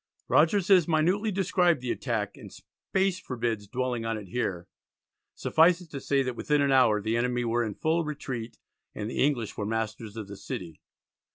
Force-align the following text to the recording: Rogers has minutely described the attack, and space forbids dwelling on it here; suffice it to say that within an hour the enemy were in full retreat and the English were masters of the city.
Rogers 0.27 0.69
has 0.69 0.87
minutely 0.87 1.31
described 1.31 1.79
the 1.81 1.91
attack, 1.91 2.35
and 2.35 2.51
space 2.51 3.19
forbids 3.19 3.67
dwelling 3.67 4.03
on 4.03 4.17
it 4.17 4.29
here; 4.29 4.67
suffice 5.35 5.79
it 5.79 5.91
to 5.91 6.01
say 6.01 6.23
that 6.23 6.35
within 6.35 6.59
an 6.59 6.71
hour 6.71 6.99
the 7.03 7.15
enemy 7.15 7.45
were 7.45 7.63
in 7.63 7.75
full 7.75 8.03
retreat 8.03 8.57
and 8.95 9.11
the 9.11 9.23
English 9.23 9.57
were 9.57 9.65
masters 9.67 10.17
of 10.17 10.27
the 10.27 10.37
city. 10.37 10.81